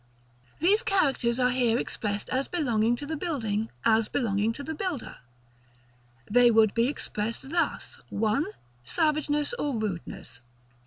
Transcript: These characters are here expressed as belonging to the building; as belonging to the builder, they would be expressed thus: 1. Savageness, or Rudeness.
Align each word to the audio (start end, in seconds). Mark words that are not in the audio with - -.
These 0.57 0.81
characters 0.81 1.39
are 1.39 1.51
here 1.51 1.77
expressed 1.77 2.27
as 2.31 2.47
belonging 2.47 2.95
to 2.95 3.05
the 3.05 3.15
building; 3.15 3.69
as 3.85 4.07
belonging 4.09 4.51
to 4.53 4.63
the 4.63 4.73
builder, 4.73 5.17
they 6.25 6.49
would 6.49 6.73
be 6.73 6.87
expressed 6.87 7.51
thus: 7.51 7.99
1. 8.09 8.47
Savageness, 8.83 9.53
or 9.59 9.77
Rudeness. 9.77 10.41